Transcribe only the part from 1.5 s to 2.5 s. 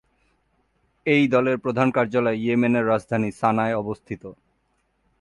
প্রধান কার্যালয়